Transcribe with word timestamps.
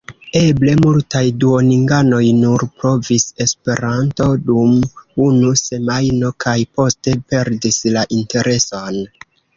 Eble 0.37 0.71
multaj 0.83 1.19
duolinganoj 1.43 2.21
nur 2.37 2.63
provis 2.79 3.25
Esperanton 3.45 4.33
dum 4.47 4.73
unu 5.27 5.53
semajno 5.63 6.33
kaj 6.47 6.57
poste 6.79 7.15
perdis 7.35 7.81
la 7.99 8.07
intereson. 8.23 9.03